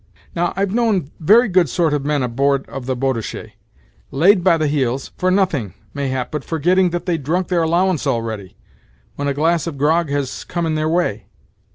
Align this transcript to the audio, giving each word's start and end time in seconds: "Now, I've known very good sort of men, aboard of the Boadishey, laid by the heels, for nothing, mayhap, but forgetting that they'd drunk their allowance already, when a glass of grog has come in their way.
"Now, 0.35 0.51
I've 0.55 0.73
known 0.73 1.11
very 1.19 1.47
good 1.47 1.69
sort 1.69 1.93
of 1.93 2.03
men, 2.05 2.23
aboard 2.23 2.67
of 2.67 2.87
the 2.87 2.95
Boadishey, 2.95 3.53
laid 4.09 4.43
by 4.43 4.57
the 4.57 4.65
heels, 4.65 5.11
for 5.15 5.29
nothing, 5.29 5.75
mayhap, 5.93 6.31
but 6.31 6.43
forgetting 6.43 6.89
that 6.89 7.05
they'd 7.05 7.21
drunk 7.21 7.49
their 7.49 7.61
allowance 7.61 8.07
already, 8.07 8.57
when 9.15 9.27
a 9.27 9.35
glass 9.35 9.67
of 9.67 9.77
grog 9.77 10.09
has 10.09 10.43
come 10.43 10.65
in 10.65 10.73
their 10.73 10.89
way. 10.89 11.27